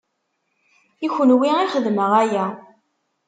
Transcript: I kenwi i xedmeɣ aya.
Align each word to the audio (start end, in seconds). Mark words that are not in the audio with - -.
I 1.05 1.07
kenwi 1.15 1.49
i 1.63 1.67
xedmeɣ 1.73 2.11
aya. 2.21 2.45